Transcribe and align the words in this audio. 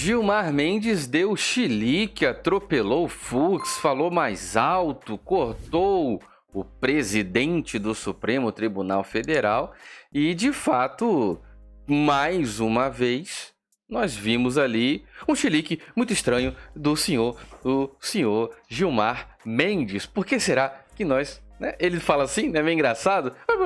Gilmar 0.00 0.52
Mendes 0.52 1.08
deu 1.08 1.34
chilique, 1.34 2.24
atropelou 2.24 3.08
Fux, 3.08 3.78
falou 3.78 4.12
mais 4.12 4.56
alto, 4.56 5.18
cortou 5.18 6.22
o 6.54 6.64
presidente 6.64 7.80
do 7.80 7.92
Supremo 7.96 8.52
Tribunal 8.52 9.02
Federal 9.02 9.74
e, 10.12 10.34
de 10.34 10.52
fato, 10.52 11.40
mais 11.84 12.60
uma 12.60 12.88
vez, 12.88 13.52
nós 13.88 14.14
vimos 14.14 14.56
ali 14.56 15.04
um 15.26 15.34
chilique 15.34 15.80
muito 15.96 16.12
estranho 16.12 16.54
do 16.76 16.94
senhor, 16.94 17.36
o 17.64 17.90
senhor 17.98 18.54
Gilmar 18.68 19.36
Mendes. 19.44 20.06
Por 20.06 20.24
que 20.24 20.38
será 20.38 20.80
que 20.98 21.04
nós 21.04 21.40
né? 21.58 21.74
Ele 21.78 21.98
fala 21.98 22.24
assim, 22.24 22.48
né? 22.48 22.62
Meio 22.62 22.74
engraçado. 22.74 23.34
Eu 23.48 23.58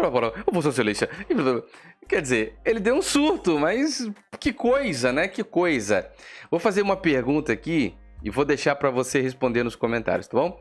vou 0.52 0.70
excelência. 0.70 1.08
Quer 2.08 2.22
dizer, 2.22 2.54
ele 2.64 2.80
deu 2.80 2.94
um 2.94 3.02
surto, 3.02 3.58
mas 3.58 4.10
que 4.40 4.52
coisa, 4.52 5.12
né? 5.12 5.28
Que 5.28 5.44
coisa. 5.44 6.10
Vou 6.50 6.58
fazer 6.58 6.82
uma 6.82 6.96
pergunta 6.96 7.52
aqui 7.52 7.94
e 8.22 8.30
vou 8.30 8.44
deixar 8.44 8.76
para 8.76 8.90
você 8.90 9.20
responder 9.20 9.62
nos 9.62 9.76
comentários, 9.76 10.26
tá 10.26 10.36
bom? 10.36 10.60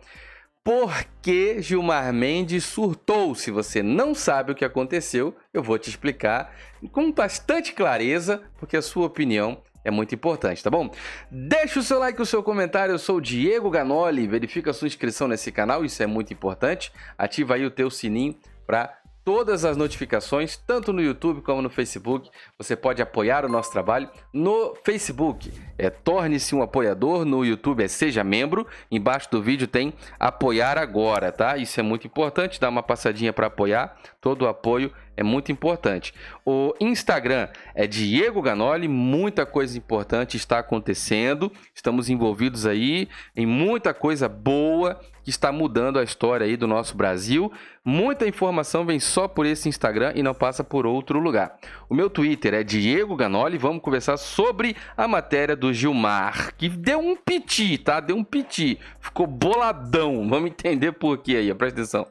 Por 0.64 0.94
que 1.24 1.60
Gilmar 1.60 2.14
Mendes 2.14 2.66
surtou? 2.66 3.34
Se 3.34 3.50
você 3.50 3.82
não 3.82 4.14
sabe 4.14 4.52
o 4.52 4.56
que 4.56 4.64
aconteceu, 4.64 5.36
eu 5.52 5.64
vou 5.64 5.80
te 5.80 5.90
explicar 5.90 6.56
com 6.92 7.12
bastante 7.12 7.74
clareza, 7.74 8.44
porque 8.60 8.78
a 8.78 8.82
sua 8.82 9.08
opinião 9.08 9.64
é 9.84 9.92
muito 9.92 10.14
importante, 10.14 10.64
tá 10.64 10.70
bom? 10.70 10.92
Deixa 11.30 11.80
o 11.80 11.84
seu 11.84 12.00
like, 12.00 12.22
o 12.22 12.26
seu 12.26 12.44
comentário. 12.44 12.94
Eu 12.94 13.00
sou 13.00 13.18
o 13.18 13.22
Diego 13.22 13.70
Ganoli. 13.70 14.28
Verifica 14.28 14.72
a 14.72 14.74
sua 14.74 14.88
inscrição 14.88 15.28
nesse 15.28 15.52
canal, 15.52 15.84
isso 15.84 16.02
é 16.02 16.08
muito 16.08 16.34
importante. 16.34 16.92
Ativa 17.18 17.56
aí 17.56 17.66
o 17.66 17.72
teu 17.72 17.90
sininho 17.90 18.36
para 18.66 19.02
todas 19.24 19.66
as 19.66 19.78
notificações, 19.78 20.58
tanto 20.58 20.92
no 20.92 21.02
YouTube 21.02 21.42
como 21.42 21.62
no 21.62 21.70
Facebook. 21.70 22.30
Você 22.58 22.76
pode 22.76 23.02
apoiar 23.02 23.46
o 23.46 23.50
nosso 23.50 23.72
trabalho 23.72 24.10
no 24.34 24.76
Facebook. 24.84 25.52
É 25.78 25.90
torne-se 25.90 26.56
um 26.56 26.62
apoiador, 26.62 27.26
no 27.26 27.46
YouTube 27.46 27.84
é 27.84 27.88
seja 27.88 28.24
membro. 28.24 28.66
Embaixo 28.90 29.30
do 29.30 29.42
vídeo 29.42 29.68
tem 29.68 29.94
apoiar 30.20 30.78
agora, 30.78 31.32
tá? 31.32 31.58
Isso 31.58 31.80
é 31.80 31.84
muito 31.84 32.08
importante, 32.08 32.60
dá 32.60 32.70
uma 32.70 32.84
passadinha 32.84 33.34
para 33.34 33.48
apoiar. 33.48 33.96
Todo 34.20 34.44
o 34.44 34.48
apoio 34.48 34.92
é 35.22 35.24
muito 35.24 35.52
importante. 35.52 36.14
O 36.46 36.74
Instagram 36.80 37.48
é 37.74 37.88
Diego 37.88 38.42
Ganoli, 38.42 38.88
muita 38.88 39.46
coisa 39.46 39.78
importante 39.78 40.36
está 40.36 40.60
acontecendo. 40.60 41.52
Estamos 41.74 42.10
envolvidos 42.10 42.66
aí 42.66 43.08
em 43.36 43.46
muita 43.46 43.94
coisa 43.94 44.28
boa 44.28 45.00
que 45.24 45.30
está 45.30 45.52
mudando 45.52 46.00
a 46.00 46.04
história 46.04 46.46
aí 46.46 46.58
do 46.58 46.68
nosso 46.68 46.98
Brasil. 46.98 47.52
Muita 47.86 48.28
informação 48.28 48.86
vem 48.86 49.00
só 49.00 49.28
por 49.28 49.46
esse 49.46 49.70
Instagram 49.70 50.14
e 50.16 50.24
não 50.24 50.34
passa 50.34 50.64
por 50.64 50.86
outro 50.86 51.20
lugar. 51.20 51.58
O 51.90 51.96
meu 51.96 52.10
Twitter 52.10 52.54
é 52.54 52.64
Diego 52.64 53.16
Ganoli. 53.16 53.58
Vamos 53.58 53.82
conversar 53.82 54.18
sobre 54.18 54.76
a 54.98 55.08
matéria 55.08 55.56
do 55.56 55.72
Gilmar, 55.74 56.56
que 56.56 56.68
deu 56.68 57.00
um 57.00 57.16
piti, 57.16 57.78
tá? 57.78 58.00
Deu 58.00 58.16
um 58.16 58.24
piti. 58.24 58.80
Ficou 59.00 59.28
boladão. 59.28 60.28
Vamos 60.28 60.50
entender 60.50 60.94
por 60.94 61.20
quê 61.20 61.36
aí, 61.36 61.54
presta 61.54 61.82
atenção. 61.82 62.08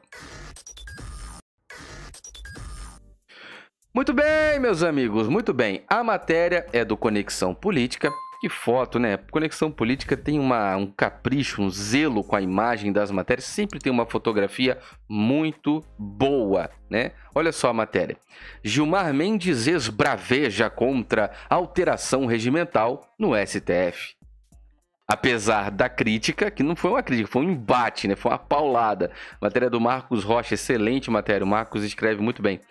Muito 3.93 4.13
bem, 4.13 4.57
meus 4.57 4.83
amigos, 4.83 5.27
muito 5.27 5.53
bem. 5.53 5.83
A 5.85 6.01
matéria 6.01 6.65
é 6.71 6.85
do 6.85 6.95
Conexão 6.95 7.53
Política. 7.53 8.09
Que 8.39 8.47
foto, 8.47 8.97
né? 8.97 9.17
Conexão 9.17 9.69
Política 9.69 10.15
tem 10.15 10.39
uma, 10.39 10.77
um 10.77 10.87
capricho, 10.87 11.61
um 11.61 11.69
zelo 11.69 12.23
com 12.23 12.37
a 12.37 12.41
imagem 12.41 12.93
das 12.93 13.11
matérias. 13.11 13.43
Sempre 13.43 13.79
tem 13.79 13.91
uma 13.91 14.05
fotografia 14.05 14.79
muito 15.09 15.83
boa, 15.99 16.69
né? 16.89 17.11
Olha 17.35 17.51
só 17.51 17.69
a 17.69 17.73
matéria. 17.73 18.15
Gilmar 18.63 19.13
Mendes 19.13 19.67
esbraveja 19.67 20.69
contra 20.69 21.29
alteração 21.49 22.25
regimental 22.25 23.13
no 23.19 23.33
STF. 23.35 24.15
Apesar 25.11 25.71
da 25.71 25.89
crítica, 25.89 26.49
que 26.49 26.63
não 26.63 26.73
foi 26.73 26.91
uma 26.91 27.03
crítica, 27.03 27.27
foi 27.27 27.45
um 27.45 27.51
embate, 27.51 28.07
né? 28.07 28.15
Foi 28.15 28.31
uma 28.31 28.37
paulada. 28.37 29.11
Matéria 29.41 29.69
do 29.69 29.77
Marcos 29.77 30.23
Rocha, 30.23 30.53
excelente 30.53 31.11
matéria. 31.11 31.43
O 31.43 31.47
Marcos 31.47 31.83
escreve 31.83 32.21
muito 32.21 32.41
bem. 32.41 32.61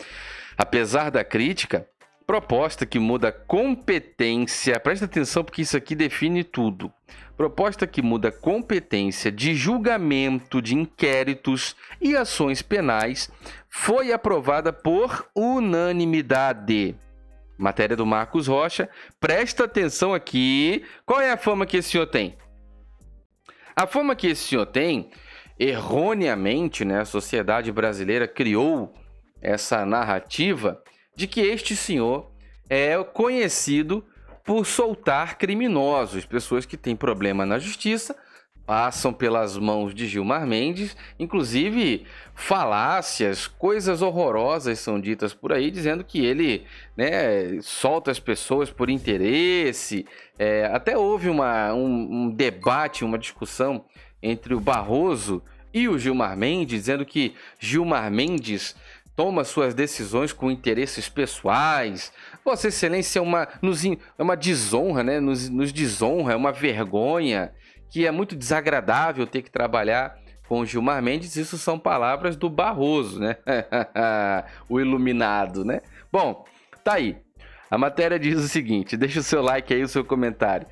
Apesar 0.56 1.10
da 1.10 1.22
crítica, 1.22 1.86
proposta 2.26 2.86
que 2.86 2.98
muda 2.98 3.30
competência, 3.30 4.80
presta 4.80 5.04
atenção 5.04 5.44
porque 5.44 5.60
isso 5.60 5.76
aqui 5.76 5.94
define 5.94 6.42
tudo. 6.42 6.90
Proposta 7.36 7.86
que 7.86 8.00
muda 8.00 8.32
competência 8.32 9.30
de 9.30 9.54
julgamento 9.54 10.62
de 10.62 10.74
inquéritos 10.74 11.76
e 12.00 12.16
ações 12.16 12.62
penais 12.62 13.30
foi 13.68 14.14
aprovada 14.14 14.72
por 14.72 15.28
unanimidade. 15.36 16.96
Matéria 17.60 17.94
do 17.94 18.06
Marcos 18.06 18.46
Rocha. 18.46 18.88
Presta 19.20 19.64
atenção 19.64 20.14
aqui. 20.14 20.82
Qual 21.04 21.20
é 21.20 21.30
a 21.30 21.36
fama 21.36 21.66
que 21.66 21.76
esse 21.76 21.90
senhor 21.90 22.06
tem? 22.06 22.36
A 23.76 23.86
fama 23.86 24.16
que 24.16 24.28
esse 24.28 24.48
senhor 24.48 24.66
tem, 24.66 25.10
erroneamente, 25.58 26.84
né, 26.84 27.00
a 27.00 27.04
sociedade 27.04 27.70
brasileira 27.70 28.26
criou 28.26 28.94
essa 29.42 29.84
narrativa 29.84 30.82
de 31.14 31.26
que 31.26 31.40
este 31.40 31.76
senhor 31.76 32.30
é 32.68 32.96
conhecido 33.04 34.04
por 34.44 34.64
soltar 34.64 35.36
criminosos, 35.36 36.24
pessoas 36.24 36.64
que 36.64 36.76
têm 36.76 36.96
problema 36.96 37.44
na 37.44 37.58
justiça, 37.58 38.16
passam 38.70 39.12
pelas 39.12 39.58
mãos 39.58 39.92
de 39.92 40.06
Gilmar 40.06 40.46
Mendes, 40.46 40.96
inclusive 41.18 42.06
falácias, 42.36 43.48
coisas 43.48 44.00
horrorosas 44.00 44.78
são 44.78 45.00
ditas 45.00 45.34
por 45.34 45.52
aí, 45.52 45.72
dizendo 45.72 46.04
que 46.04 46.24
ele 46.24 46.64
né, 46.96 47.60
solta 47.62 48.12
as 48.12 48.20
pessoas 48.20 48.70
por 48.70 48.88
interesse. 48.88 50.06
É, 50.38 50.66
até 50.66 50.96
houve 50.96 51.28
uma, 51.28 51.74
um, 51.74 51.86
um 52.12 52.30
debate, 52.30 53.04
uma 53.04 53.18
discussão 53.18 53.84
entre 54.22 54.54
o 54.54 54.60
Barroso 54.60 55.42
e 55.74 55.88
o 55.88 55.98
Gilmar 55.98 56.36
Mendes, 56.36 56.78
dizendo 56.78 57.04
que 57.04 57.34
Gilmar 57.58 58.08
Mendes 58.08 58.76
toma 59.16 59.42
suas 59.42 59.74
decisões 59.74 60.32
com 60.32 60.48
interesses 60.48 61.08
pessoais. 61.08 62.12
Vossa 62.44 62.68
Excelência 62.68 63.18
é 63.18 63.22
uma, 63.22 63.48
nos, 63.60 63.84
é 63.84 63.98
uma 64.16 64.36
desonra, 64.36 65.02
né? 65.02 65.18
Nos, 65.18 65.48
nos 65.48 65.72
desonra, 65.72 66.34
é 66.34 66.36
uma 66.36 66.52
vergonha, 66.52 67.52
que 67.90 68.06
é 68.06 68.10
muito 68.10 68.36
desagradável 68.36 69.26
ter 69.26 69.42
que 69.42 69.50
trabalhar 69.50 70.16
com 70.48 70.64
Gilmar 70.64 71.02
Mendes. 71.02 71.36
Isso 71.36 71.58
são 71.58 71.78
palavras 71.78 72.36
do 72.36 72.48
Barroso, 72.48 73.20
né? 73.20 73.36
o 74.68 74.80
iluminado, 74.80 75.64
né? 75.64 75.80
Bom, 76.10 76.44
tá 76.82 76.94
aí. 76.94 77.18
A 77.70 77.76
matéria 77.76 78.18
diz 78.18 78.38
o 78.38 78.48
seguinte: 78.48 78.96
deixa 78.96 79.20
o 79.20 79.22
seu 79.22 79.42
like 79.42 79.72
aí, 79.72 79.82
o 79.82 79.88
seu 79.88 80.04
comentário. 80.04 80.66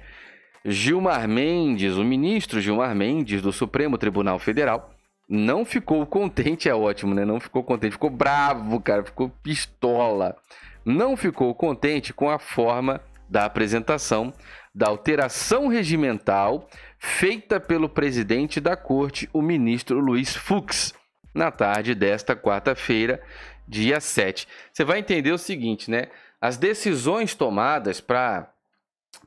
Gilmar 0.64 1.28
Mendes, 1.28 1.94
o 1.96 2.04
ministro 2.04 2.60
Gilmar 2.60 2.94
Mendes 2.94 3.40
do 3.40 3.52
Supremo 3.52 3.96
Tribunal 3.96 4.38
Federal, 4.38 4.90
não 5.28 5.64
ficou 5.64 6.04
contente, 6.06 6.68
é 6.68 6.74
ótimo, 6.74 7.14
né? 7.14 7.24
Não 7.24 7.38
ficou 7.38 7.62
contente, 7.62 7.92
ficou 7.92 8.10
bravo, 8.10 8.80
cara, 8.80 9.04
ficou 9.04 9.30
pistola. 9.42 10.36
Não 10.84 11.16
ficou 11.16 11.54
contente 11.54 12.12
com 12.12 12.30
a 12.30 12.38
forma 12.38 13.00
da 13.28 13.44
apresentação 13.44 14.32
da 14.74 14.88
alteração 14.88 15.68
regimental 15.68 16.68
feita 16.98 17.60
pelo 17.60 17.88
presidente 17.88 18.60
da 18.60 18.76
corte, 18.76 19.28
o 19.32 19.40
ministro 19.40 20.00
Luiz 20.00 20.34
Fux, 20.36 20.94
na 21.34 21.50
tarde 21.50 21.94
desta 21.94 22.34
quarta-feira, 22.34 23.22
dia 23.66 24.00
7. 24.00 24.48
Você 24.72 24.84
vai 24.84 24.98
entender 24.98 25.32
o 25.32 25.38
seguinte, 25.38 25.90
né? 25.90 26.08
As 26.40 26.56
decisões 26.56 27.34
tomadas 27.34 28.00
para, 28.00 28.50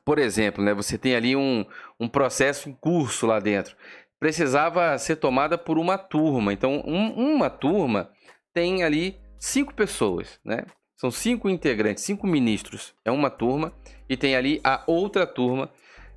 por 0.04 0.18
exemplo, 0.18 0.64
né, 0.64 0.72
você 0.72 0.96
tem 0.96 1.14
ali 1.14 1.36
um, 1.36 1.64
um 2.00 2.08
processo 2.08 2.68
em 2.68 2.72
curso 2.72 3.26
lá 3.26 3.38
dentro 3.38 3.76
precisava 4.22 4.96
ser 4.98 5.16
tomada 5.16 5.58
por 5.58 5.76
uma 5.76 5.98
turma. 5.98 6.52
Então, 6.52 6.80
um, 6.86 7.34
uma 7.34 7.50
turma 7.50 8.08
tem 8.54 8.84
ali 8.84 9.16
cinco 9.36 9.74
pessoas, 9.74 10.38
né? 10.44 10.64
São 10.96 11.10
cinco 11.10 11.50
integrantes, 11.50 12.04
cinco 12.04 12.24
ministros. 12.24 12.94
É 13.04 13.10
uma 13.10 13.28
turma 13.28 13.72
e 14.08 14.16
tem 14.16 14.36
ali 14.36 14.60
a 14.62 14.80
outra 14.86 15.26
turma. 15.26 15.68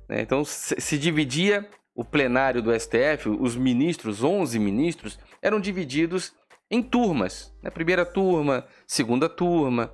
Né? 0.08 0.20
Então, 0.20 0.44
se, 0.44 0.98
dividia 0.98 1.68
o 1.94 2.04
plenário 2.04 2.62
do 2.62 2.78
STF, 2.78 3.28
os 3.28 3.56
ministros, 3.56 4.22
11 4.22 4.58
ministros, 4.58 5.18
eram 5.42 5.60
divididos 5.60 6.32
em 6.70 6.82
turmas. 6.82 7.54
Né? 7.62 7.70
Primeira 7.70 8.04
turma, 8.04 8.66
segunda 8.86 9.28
turma. 9.28 9.92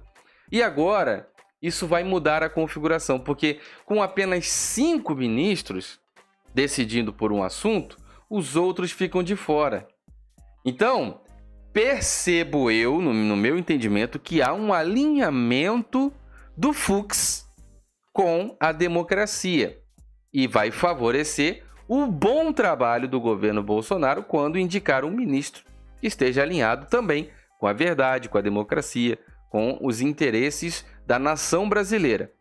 E 0.50 0.62
agora, 0.62 1.28
isso 1.60 1.86
vai 1.86 2.02
mudar 2.02 2.42
a 2.42 2.50
configuração, 2.50 3.18
porque 3.18 3.60
com 3.86 4.02
apenas 4.02 4.48
cinco 4.48 5.14
ministros 5.14 6.00
decidindo 6.54 7.12
por 7.12 7.32
um 7.32 7.42
assunto, 7.42 7.96
os 8.28 8.56
outros 8.56 8.90
ficam 8.90 9.22
de 9.22 9.36
fora. 9.36 9.88
Então, 10.64 11.22
percebo 11.72 12.70
eu, 12.70 13.00
no, 13.00 13.14
no 13.14 13.36
meu 13.36 13.56
entendimento, 13.56 14.18
que 14.18 14.42
há 14.42 14.52
um 14.52 14.72
alinhamento 14.72 16.12
do 16.56 16.74
Fux 16.74 17.48
com 18.12 18.54
a 18.60 18.72
democracia 18.72 19.81
e 20.32 20.46
vai 20.46 20.70
favorecer 20.70 21.64
o 21.88 22.06
bom 22.06 22.52
trabalho 22.52 23.08
do 23.08 23.20
governo 23.20 23.62
Bolsonaro 23.62 24.22
quando 24.22 24.58
indicar 24.58 25.04
um 25.04 25.10
ministro 25.10 25.64
que 26.00 26.06
esteja 26.06 26.42
alinhado 26.42 26.86
também 26.86 27.30
com 27.58 27.66
a 27.66 27.72
verdade, 27.72 28.28
com 28.28 28.38
a 28.38 28.42
democracia, 28.42 29.18
com 29.50 29.78
os 29.80 30.00
interesses 30.00 30.84
da 31.06 31.18
nação 31.18 31.68
brasileira. 31.68 32.32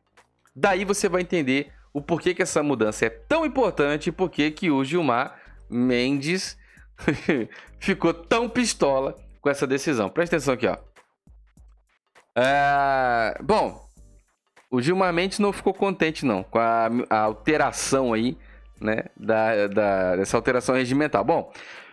Daí 0.55 0.85
você 0.85 1.09
vai 1.09 1.21
entender 1.21 1.71
o 1.93 2.01
porquê 2.01 2.33
que 2.33 2.41
essa 2.41 2.63
mudança 2.63 3.05
é 3.05 3.09
tão 3.09 3.45
importante 3.45 4.07
e 4.07 4.11
porquê 4.11 4.49
que 4.49 4.71
o 4.71 4.83
Gilmar 4.83 5.37
Mendes 5.69 6.57
ficou 7.79 8.13
tão 8.13 8.47
pistola 8.49 9.15
com 9.41 9.49
essa 9.49 9.67
decisão. 9.67 10.09
Presta 10.09 10.37
atenção 10.37 10.53
aqui, 10.53 10.67
ó. 10.67 10.77
É... 12.35 13.37
Bom, 13.43 13.85
o 14.71 14.81
Gilmar 14.81 15.11
Mendes 15.11 15.37
não 15.37 15.51
ficou 15.51 15.73
contente 15.73 16.25
não 16.25 16.41
com 16.43 16.57
a, 16.57 16.89
a 17.09 17.19
alteração 17.19 18.13
aí, 18.13 18.37
né, 18.79 19.03
da, 19.17 19.67
da, 19.67 20.15
dessa 20.15 20.37
alteração 20.37 20.75
regimental. 20.75 21.23
Bom, 21.25 21.51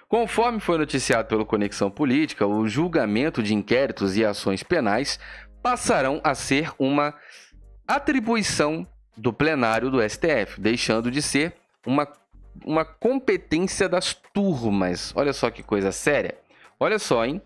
conforme 0.09 0.61
foi 0.61 0.79
noticiado 0.79 1.29
pelo 1.29 1.45
Conexão 1.45 1.91
Política, 1.91 2.47
o 2.47 2.69
julgamento 2.69 3.43
de 3.43 3.53
inquéritos 3.53 4.17
e 4.17 4.25
ações 4.25 4.63
penais 4.63 5.19
passarão 5.61 6.21
a 6.23 6.37
ser 6.37 6.71
uma 6.79 7.13
atribuição 7.87 8.87
do 9.17 9.33
plenário 9.33 9.91
do 9.91 10.01
STF, 10.09 10.61
deixando 10.61 11.11
de 11.11 11.21
ser 11.21 11.55
uma, 11.85 12.07
uma 12.65 12.85
competência 12.85 13.89
das 13.89 14.15
turmas. 14.33 15.13
Olha 15.17 15.33
só 15.33 15.51
que 15.51 15.65
coisa 15.65 15.91
séria. 15.91 16.39
Olha 16.79 17.01
só, 17.01 17.25
hein? 17.27 17.43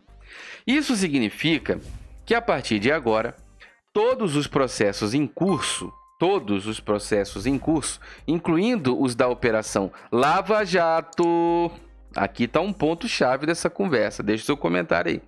Isso 0.67 0.94
significa 0.94 1.81
que 2.26 2.34
a 2.34 2.43
partir 2.43 2.79
de 2.79 2.93
agora, 2.93 3.34
todos 3.92 4.36
os 4.36 4.46
processos 4.46 5.14
em 5.14 5.26
curso, 5.26 5.92
todos 6.18 6.66
os 6.66 6.80
processos 6.80 7.46
em 7.46 7.58
curso, 7.58 8.00
incluindo 8.26 9.00
os 9.00 9.14
da 9.14 9.28
operação 9.28 9.92
Lava 10.10 10.64
Jato, 10.64 11.70
aqui 12.16 12.44
está 12.44 12.60
um 12.60 12.72
ponto 12.72 13.08
chave 13.08 13.46
dessa 13.46 13.68
conversa. 13.68 14.22
Deixe 14.22 14.44
seu 14.44 14.56
comentário 14.56 15.12
aí. 15.12 15.22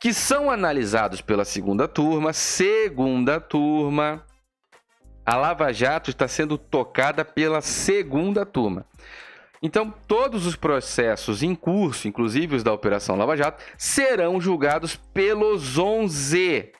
Que 0.00 0.12
são 0.12 0.50
analisados 0.50 1.20
pela 1.20 1.44
segunda 1.44 1.88
turma, 1.88 2.32
segunda 2.32 3.40
turma, 3.40 4.24
a 5.26 5.36
Lava 5.36 5.72
Jato 5.72 6.10
está 6.10 6.26
sendo 6.28 6.56
tocada 6.56 7.24
pela 7.24 7.60
segunda 7.60 8.46
turma. 8.46 8.86
Então, 9.60 9.92
todos 10.06 10.46
os 10.46 10.54
processos 10.54 11.42
em 11.42 11.54
curso, 11.54 12.06
inclusive 12.06 12.56
os 12.56 12.62
da 12.62 12.72
Operação 12.72 13.16
Lava 13.16 13.36
Jato, 13.36 13.62
serão 13.76 14.40
julgados 14.40 14.94
pelos 15.12 15.76
11 15.76 16.72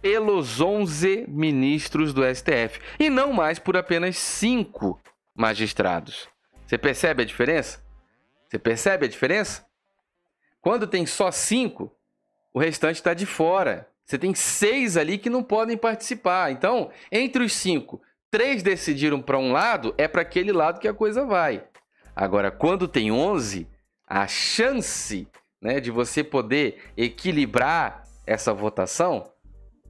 pelos 0.00 0.60
11 0.60 1.26
ministros 1.28 2.12
do 2.12 2.22
STF 2.22 2.80
e 2.98 3.10
não 3.10 3.32
mais 3.32 3.58
por 3.58 3.76
apenas 3.76 4.16
5 4.16 5.00
magistrados. 5.34 6.28
Você 6.66 6.78
percebe 6.78 7.22
a 7.22 7.26
diferença? 7.26 7.82
Você 8.48 8.58
percebe 8.58 9.06
a 9.06 9.08
diferença? 9.08 9.66
Quando 10.60 10.86
tem 10.86 11.06
só 11.06 11.30
5, 11.30 11.92
o 12.52 12.58
restante 12.58 12.96
está 12.96 13.14
de 13.14 13.26
fora. 13.26 13.88
Você 14.04 14.18
tem 14.18 14.34
seis 14.34 14.96
ali 14.96 15.18
que 15.18 15.30
não 15.30 15.40
podem 15.40 15.76
participar. 15.76 16.50
Então, 16.50 16.90
entre 17.12 17.44
os 17.44 17.52
cinco, 17.52 18.02
três 18.28 18.60
decidiram 18.60 19.22
para 19.22 19.38
um 19.38 19.52
lado, 19.52 19.94
é 19.96 20.08
para 20.08 20.22
aquele 20.22 20.50
lado 20.50 20.80
que 20.80 20.88
a 20.88 20.94
coisa 20.94 21.24
vai. 21.24 21.64
Agora, 22.14 22.50
quando 22.50 22.88
tem 22.88 23.12
11, 23.12 23.68
a 24.04 24.26
chance 24.26 25.28
né, 25.62 25.78
de 25.78 25.92
você 25.92 26.24
poder 26.24 26.90
equilibrar 26.96 28.02
essa 28.26 28.52
votação 28.52 29.30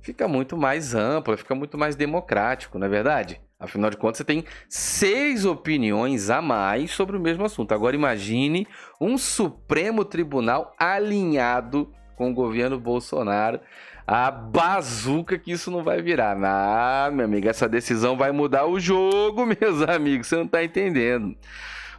fica 0.03 0.27
muito 0.27 0.57
mais 0.57 0.95
ampla, 0.95 1.37
fica 1.37 1.55
muito 1.55 1.77
mais 1.77 1.97
democrático, 1.97 2.79
não 2.79 2.87
é 2.87 2.91
verdade? 2.91 3.41
Afinal 3.59 3.91
de 3.91 3.97
contas, 3.97 4.19
você 4.19 4.25
tem 4.25 4.45
seis 4.69 5.45
opiniões 5.45 6.31
a 6.31 6.41
mais 6.41 6.93
sobre 6.93 7.17
o 7.17 7.21
mesmo 7.21 7.45
assunto. 7.45 7.73
Agora 7.73 7.95
imagine 7.95 8.67
um 8.99 9.19
Supremo 9.19 10.05
Tribunal 10.05 10.75
alinhado 10.79 11.93
com 12.17 12.31
o 12.31 12.35
governo 12.35 12.81
Bolsonaro 12.81 13.61
a 14.07 14.29
bazuca 14.29 15.39
que 15.39 15.53
isso 15.53 15.71
não 15.71 15.85
vai 15.85 16.03
virar. 16.03 16.37
Ah, 16.43 17.11
meu 17.13 17.27
amigo, 17.27 17.49
essa 17.49 17.69
decisão 17.69 18.17
vai 18.17 18.33
mudar 18.33 18.67
o 18.67 18.81
jogo, 18.81 19.47
meus 19.61 19.83
amigos, 19.89 20.27
você 20.27 20.35
não 20.35 20.47
está 20.47 20.65
entendendo. 20.65 21.37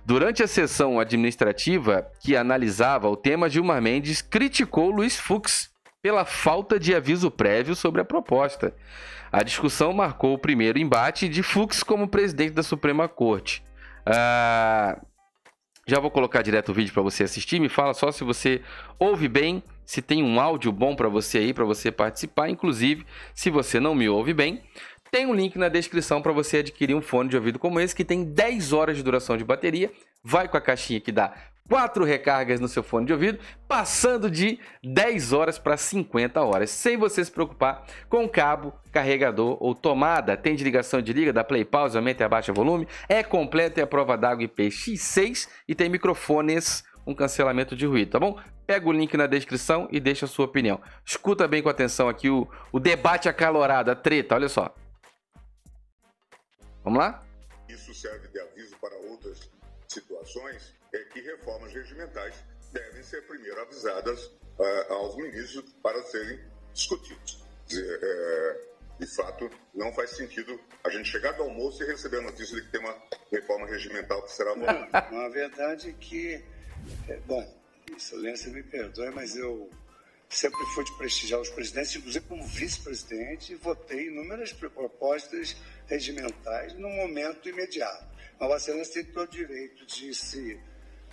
Durante 0.06 0.44
a 0.44 0.48
sessão 0.48 1.00
administrativa 1.00 2.06
que 2.20 2.36
analisava 2.36 3.08
o 3.08 3.16
tema, 3.16 3.48
Gilmar 3.48 3.82
Mendes 3.82 4.22
criticou 4.22 4.90
Luiz 4.90 5.18
Fux 5.18 5.71
pela 6.02 6.26
falta 6.26 6.80
de 6.80 6.96
aviso 6.96 7.30
prévio 7.30 7.76
sobre 7.76 8.02
a 8.02 8.06
proposta. 8.06 8.76
A 9.32 9.44
discussão 9.44 9.94
marcou 9.94 10.34
o 10.34 10.40
primeiro 10.40 10.80
embate 10.80 11.30
de 11.30 11.44
Fux 11.44 11.84
como 11.84 12.08
presidente 12.08 12.54
da 12.54 12.64
Suprema 12.64 13.08
Corte. 13.08 13.64
Ah, 14.06 15.00
já 15.88 16.00
vou 16.00 16.12
colocar 16.12 16.42
direto 16.42 16.70
o 16.70 16.74
vídeo 16.74 16.94
para 16.94 17.04
você 17.04 17.24
assistir. 17.24 17.60
Me 17.60 17.70
fala 17.70 17.94
só 17.94 18.12
se 18.12 18.24
você 18.24 18.62
ouve 19.00 19.28
bem 19.28 19.64
se 19.86 20.02
tem 20.02 20.24
um 20.24 20.40
áudio 20.40 20.72
bom 20.72 20.96
para 20.96 21.10
você 21.10 21.40
aí, 21.40 21.54
para 21.54 21.66
você 21.66 21.92
participar. 21.92 22.50
Inclusive, 22.50 23.06
se 23.34 23.50
você 23.50 23.80
não 23.80 23.94
me 23.94 24.08
ouve 24.08 24.34
bem, 24.34 24.64
tem 25.12 25.26
um 25.26 25.34
link 25.34 25.58
na 25.58 25.68
descrição 25.68 26.22
para 26.22 26.32
você 26.32 26.58
adquirir 26.58 26.96
um 26.96 27.02
fone 27.02 27.30
de 27.30 27.36
ouvido 27.36 27.60
como 27.60 27.80
esse 27.80 27.94
que 27.94 28.06
tem 28.06 28.24
10 28.24 28.72
horas 28.72 28.96
de 28.96 29.04
duração 29.04 29.36
de 29.36 29.44
bateria. 29.44 29.92
Vai 30.24 30.48
com 30.48 30.56
a 30.56 30.62
caixinha 30.62 31.02
que 31.02 31.12
dá 31.12 31.34
quatro 31.72 32.04
recargas 32.04 32.60
no 32.60 32.68
seu 32.68 32.84
fone 32.84 33.06
de 33.06 33.14
ouvido, 33.14 33.40
passando 33.66 34.30
de 34.30 34.60
10 34.84 35.32
horas 35.32 35.58
para 35.58 35.78
50 35.78 36.42
horas, 36.42 36.70
sem 36.70 36.98
você 36.98 37.24
se 37.24 37.32
preocupar 37.32 37.86
com 38.10 38.28
cabo, 38.28 38.74
carregador 38.92 39.56
ou 39.58 39.74
tomada. 39.74 40.36
Tem 40.36 40.54
de 40.54 40.66
ligação 40.66 41.02
de 41.02 41.14
liga, 41.14 41.32
da 41.32 41.46
play 41.46 41.64
pause, 41.64 41.96
aumenta 41.96 42.24
e 42.24 42.26
abaixa 42.26 42.52
volume, 42.52 42.90
é 43.08 43.24
completa 43.24 43.80
e 43.80 43.84
a 43.84 43.88
prova 43.88 44.18
d'água 44.18 44.44
IPX6 44.44 45.48
e 45.66 45.74
tem 45.74 45.88
microfones 45.88 46.84
um 47.08 47.16
cancelamento 47.16 47.74
de 47.74 47.86
ruído, 47.86 48.12
tá 48.12 48.20
bom? 48.20 48.38
Pega 48.68 48.90
o 48.90 48.92
link 48.92 49.16
na 49.16 49.26
descrição 49.26 49.88
e 49.90 50.00
deixa 50.02 50.26
a 50.26 50.30
sua 50.30 50.46
opinião. 50.46 50.82
Escuta 51.06 51.48
bem 51.48 51.64
com 51.64 51.70
atenção 51.70 52.10
aqui 52.10 52.30
o, 52.30 52.50
o 52.70 52.82
debate 52.82 53.30
acalorado, 53.30 53.90
a 53.90 53.96
treta, 53.96 54.36
olha 54.36 54.50
só. 54.50 54.76
Vamos 56.84 57.00
lá? 57.00 57.24
Isso 57.70 57.94
serve 57.94 58.28
de 58.28 58.42
aviso 58.42 58.76
para 58.82 58.96
outras 59.10 59.50
situações 59.92 60.74
é 60.94 61.00
que 61.06 61.22
reformas 61.22 61.72
regimentais 61.74 62.36
devem 62.72 63.04
ser 63.04 63.26
primeiro 63.28 63.60
avisadas 63.62 64.26
uh, 64.26 64.94
aos 64.94 65.16
ministros 65.16 65.72
para 65.82 66.02
serem 66.04 66.40
discutidos. 66.74 67.44
Dizer, 67.68 68.00
é, 68.02 68.72
de 69.00 69.08
fato, 69.16 69.50
não 69.74 69.94
faz 69.94 70.12
sentido 70.12 70.60
a 70.84 70.90
gente 70.90 71.10
chegar 71.10 71.32
do 71.34 71.44
almoço 71.44 71.84
e 71.84 71.88
receber 71.88 72.18
a 72.18 72.22
notícia 72.22 72.56
de 72.56 72.66
que 72.66 72.72
tem 72.72 72.82
uma 72.82 72.96
reforma 73.32 73.68
regimental 73.68 74.22
que 74.24 74.32
será 74.32 74.54
votada. 74.56 75.26
A 75.26 75.30
verdade 75.30 75.90
é 75.90 75.94
que 75.94 76.44
é, 77.08 77.18
bom, 77.26 77.62
Excelência 77.96 78.52
me 78.52 78.64
perdoe, 78.64 79.10
mas 79.12 79.36
eu 79.36 79.70
sempre 80.30 80.60
fui 80.74 80.84
de 80.86 80.98
prestigiar 80.98 81.42
os 81.42 81.50
presidentes, 81.50 81.96
inclusive 81.96 82.26
como 82.26 82.46
vice-presidente, 82.46 83.56
votei 83.56 84.08
inúmeras 84.08 84.54
propostas 84.54 85.58
regimentais 85.88 86.74
no 86.74 86.90
momento 86.90 87.50
imediato. 87.50 88.11
Mas 88.42 88.52
a 88.52 88.56
Excelência 88.58 89.04
tem 89.04 89.14
todo 89.14 89.28
o 89.28 89.32
direito 89.32 89.86
de 89.86 90.16
se 90.16 90.60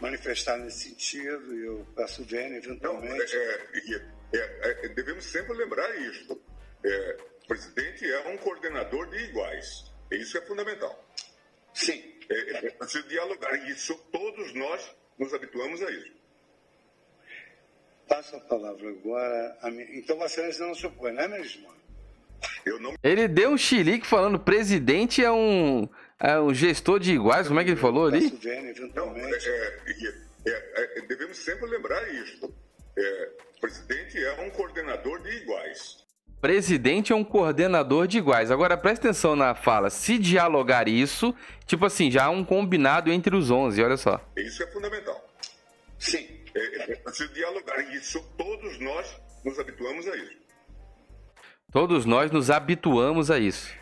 manifestar 0.01 0.57
nesse 0.57 0.89
sentido, 0.89 1.55
e 1.55 1.67
eu 1.67 1.87
peço 1.95 2.25
vênia 2.25 2.57
eventualmente. 2.57 3.37
Não, 3.37 3.43
é, 3.43 4.09
é, 4.33 4.87
é, 4.87 4.89
devemos 4.89 5.27
sempre 5.27 5.53
lembrar 5.53 5.95
isso. 6.01 6.41
É, 6.83 7.17
o 7.45 7.47
presidente 7.47 8.11
é 8.11 8.29
um 8.29 8.39
coordenador 8.39 9.11
de 9.11 9.19
iguais. 9.25 9.93
Isso 10.11 10.39
é 10.39 10.41
fundamental. 10.41 11.07
Sim. 11.75 12.03
É, 12.31 12.67
é 12.67 12.71
preciso 12.71 13.07
dialogar. 13.09 13.55
Isso 13.69 13.95
todos 14.11 14.55
nós 14.55 14.91
nos 15.19 15.35
habituamos 15.35 15.83
a 15.83 15.91
isso. 15.91 16.13
Passo 18.09 18.37
a 18.37 18.41
palavra 18.41 18.89
agora 18.89 19.59
a 19.61 19.71
mim. 19.71 19.87
Então, 19.93 20.17
Vossa 20.17 20.41
Excelência 20.41 20.67
não 20.67 20.75
se 20.75 20.87
opõe, 20.87 21.13
não 21.13 21.25
é 21.25 21.29
mesmo? 21.29 21.69
Eu 22.65 22.81
não... 22.81 22.95
Ele 23.03 23.29
deu 23.29 23.51
um 23.51 23.59
chilique 23.59 24.07
falando 24.07 24.39
presidente 24.39 25.23
é 25.23 25.31
um, 25.31 25.89
é 26.21 26.39
um 26.41 26.53
gestor 26.53 26.99
de 26.99 27.13
iguais, 27.13 27.47
como 27.47 27.61
é 27.61 27.65
que 27.65 27.71
ele 27.71 27.81
falou 27.81 28.07
ali? 28.07 28.33
Não, 28.95 29.17
é, 29.17 29.31
é, 29.31 30.15
é, 30.47 30.99
é, 30.99 31.01
devemos 31.03 31.37
sempre 31.39 31.67
lembrar 31.67 32.03
isso. 32.13 32.47
o 32.47 33.61
presidente 33.61 34.19
é 34.19 34.41
um 34.41 34.51
coordenador 34.51 35.23
de 35.23 35.31
iguais. 35.31 36.09
Presidente 36.41 37.13
é 37.13 37.17
um 37.17 37.25
coordenador 37.25 38.07
de 38.07 38.19
iguais. 38.19 38.51
Agora 38.51 38.77
presta 38.77 39.09
atenção 39.09 39.35
na 39.35 39.57
fala. 39.57 39.91
Se 39.91 40.17
dialogar 40.19 40.87
isso, 40.87 41.35
tipo 41.67 41.85
assim, 41.85 42.11
já 42.13 42.27
há 42.27 42.31
um 42.31 42.45
combinado 42.45 43.11
entre 43.11 43.35
os 43.35 43.51
11, 43.51 43.83
olha 43.83 43.97
só. 43.97 44.21
Isso 44.37 44.63
é 44.63 44.67
fundamental. 44.69 45.21
Sim. 45.99 46.29
É, 46.55 46.93
é 46.93 46.97
preciso 46.97 47.33
dialogar. 47.33 47.81
Isso, 47.93 48.25
todos 48.37 48.79
nós 48.79 49.21
nos 49.45 49.59
habituamos 49.59 50.07
a 50.07 50.17
isso. 50.17 50.39
Todos 51.73 52.07
nós 52.07 52.31
nos 52.31 52.51
habituamos 52.51 53.31
a 53.31 53.39
isso. 53.39 53.75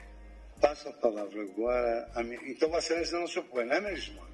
Passo 0.61 0.89
a 0.89 0.93
palavra 0.93 1.43
agora 1.43 2.11
a 2.15 2.23
mim. 2.23 2.39
Então 2.47 2.69
você 2.71 2.95
não 3.13 3.27
se 3.27 3.39
opõe, 3.39 3.65
não 3.65 3.77
é 3.77 3.81
mesmo? 3.81 4.27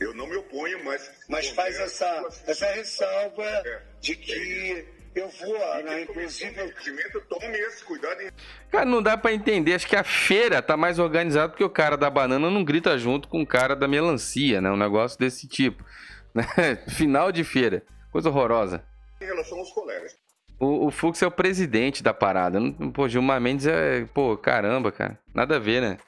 Eu 0.00 0.14
não 0.14 0.26
me 0.26 0.36
oponho, 0.36 0.84
mas. 0.84 1.10
Mas 1.28 1.48
faz 1.50 1.78
essa, 1.78 2.28
essa 2.46 2.66
ressalva 2.72 3.44
é, 3.44 3.82
de 4.00 4.16
que. 4.16 4.86
É 4.94 4.98
eu 5.18 5.28
vou, 5.28 5.58
né, 5.82 6.02
inclusive. 6.02 6.54
Tome 7.28 7.58
esse 7.58 7.84
cuidado. 7.84 8.32
Cara, 8.70 8.84
não 8.84 9.02
dá 9.02 9.16
para 9.16 9.32
entender. 9.32 9.74
Acho 9.74 9.86
que 9.86 9.96
a 9.96 10.04
feira 10.04 10.62
tá 10.62 10.76
mais 10.76 10.98
organizada 10.98 11.48
porque 11.48 11.64
o 11.64 11.70
cara 11.70 11.96
da 11.96 12.08
banana 12.08 12.50
não 12.50 12.62
grita 12.62 12.96
junto 12.96 13.28
com 13.28 13.42
o 13.42 13.46
cara 13.46 13.74
da 13.74 13.88
melancia, 13.88 14.60
né? 14.60 14.70
Um 14.70 14.76
negócio 14.76 15.18
desse 15.18 15.48
tipo. 15.48 15.84
Né? 16.32 16.44
Final 16.88 17.32
de 17.32 17.42
feira. 17.42 17.82
Coisa 18.12 18.28
horrorosa. 18.28 18.84
Em 19.20 19.24
relação 19.24 19.58
aos 19.58 19.72
colegas. 19.72 20.16
O, 20.58 20.86
o 20.86 20.90
Fux 20.90 21.22
é 21.22 21.26
o 21.26 21.30
presidente 21.30 22.02
da 22.02 22.12
parada. 22.12 22.58
Pô, 22.92 23.08
Gilmar 23.08 23.40
Mendes 23.40 23.66
é. 23.66 24.04
Pô, 24.12 24.36
caramba, 24.36 24.90
cara. 24.90 25.18
Nada 25.32 25.56
a 25.56 25.58
ver, 25.58 25.80
né? 25.80 25.98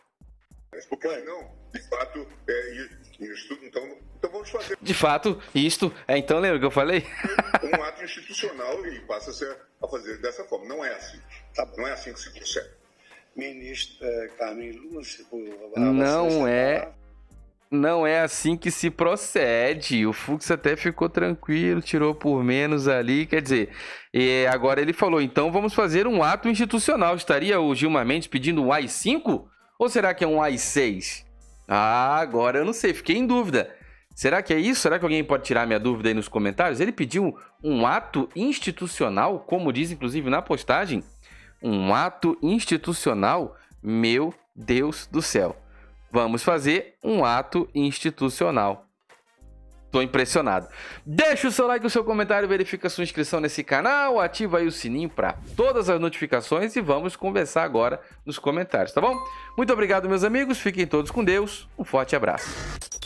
porque 0.88 1.09
senão, 1.09 1.50
de 1.73 1.80
fato, 1.88 2.26
é, 2.49 2.75
isto, 3.21 3.59
então, 3.62 3.97
então 4.19 4.30
vamos 4.30 4.50
fazer. 4.50 4.76
De 4.80 4.95
fato, 4.95 5.40
isto, 5.54 5.92
é, 6.09 6.16
então 6.16 6.38
lembra 6.38 6.59
que 6.59 6.64
eu 6.64 6.71
falei? 6.71 7.04
um 7.62 7.83
ato 7.83 8.02
institucional 8.02 8.85
e 8.87 9.00
passa 9.00 9.30
a, 9.30 9.35
ser, 9.35 9.57
a 9.83 9.88
fazer 9.88 10.19
dessa 10.19 10.45
forma. 10.45 10.66
Não 10.66 10.85
é 10.85 10.95
assim. 10.95 11.21
Tá 11.54 11.69
não 11.76 11.87
é 11.87 11.92
assim 11.92 12.12
que 12.12 12.21
se 12.21 12.30
procede. 12.33 12.71
Ministro 13.37 14.04
é, 14.04 14.28
Carmen 14.38 14.73
Lúcia, 14.73 15.25
não 15.76 16.47
é. 16.49 16.92
Não 17.70 18.04
é 18.04 18.20
assim 18.20 18.56
que 18.56 18.68
se 18.68 18.90
procede. 18.90 20.04
O 20.04 20.12
Fux 20.12 20.50
até 20.50 20.74
ficou 20.74 21.08
tranquilo, 21.08 21.80
tirou 21.80 22.12
por 22.14 22.42
menos 22.42 22.88
ali. 22.88 23.26
Quer 23.26 23.40
dizer, 23.40 23.70
e 24.12 24.44
agora 24.50 24.80
ele 24.80 24.92
falou: 24.92 25.20
então 25.22 25.52
vamos 25.52 25.72
fazer 25.72 26.06
um 26.06 26.22
ato 26.22 26.48
institucional. 26.48 27.14
Estaria 27.14 27.60
o 27.60 27.72
Gilmar 27.74 28.04
Mendes 28.04 28.26
pedindo 28.26 28.60
um 28.60 28.72
AI-5? 28.72 29.44
Ou 29.78 29.88
será 29.88 30.12
que 30.12 30.24
é 30.24 30.26
um 30.26 30.42
AI-6? 30.42 31.24
Ah, 31.68 32.16
agora 32.16 32.58
eu 32.58 32.64
não 32.64 32.72
sei, 32.72 32.92
fiquei 32.92 33.16
em 33.16 33.26
dúvida. 33.26 33.72
Será 34.16 34.42
que 34.42 34.52
é 34.52 34.58
isso? 34.58 34.80
Será 34.80 34.98
que 34.98 35.04
alguém 35.04 35.22
pode 35.22 35.44
tirar 35.44 35.64
minha 35.64 35.78
dúvida 35.78 36.08
aí 36.08 36.14
nos 36.14 36.26
comentários? 36.26 36.80
Ele 36.80 36.90
pediu 36.90 37.38
um 37.62 37.86
ato 37.86 38.28
institucional, 38.34 39.38
como 39.40 39.72
diz 39.72 39.92
inclusive 39.92 40.28
na 40.28 40.42
postagem. 40.42 41.04
Um 41.62 41.94
ato 41.94 42.36
institucional? 42.42 43.56
Meu 43.80 44.34
Deus 44.54 45.06
do 45.06 45.22
céu. 45.22 45.56
Vamos 46.11 46.43
fazer 46.43 46.95
um 47.02 47.25
ato 47.25 47.69
institucional. 47.75 48.87
Tô 49.90 50.00
impressionado. 50.00 50.69
Deixa 51.05 51.49
o 51.49 51.50
seu 51.50 51.67
like, 51.67 51.85
o 51.85 51.90
seu 51.90 52.05
comentário, 52.05 52.49
verifica 52.49 52.87
a 52.87 52.90
sua 52.90 53.02
inscrição 53.02 53.40
nesse 53.40 53.64
canal, 53.64 54.21
ativa 54.21 54.59
aí 54.59 54.67
o 54.67 54.73
sininho 54.73 55.09
para 55.09 55.35
todas 55.57 55.90
as 55.90 56.00
notificações 56.00 56.76
e 56.76 56.81
vamos 56.81 57.17
conversar 57.17 57.64
agora 57.64 58.00
nos 58.25 58.38
comentários, 58.38 58.93
tá 58.93 59.00
bom? 59.00 59.17
Muito 59.57 59.73
obrigado, 59.73 60.09
meus 60.09 60.23
amigos. 60.23 60.59
Fiquem 60.59 60.87
todos 60.87 61.11
com 61.11 61.25
Deus. 61.25 61.69
Um 61.76 61.85
forte 61.85 62.14
abraço. 62.14 63.00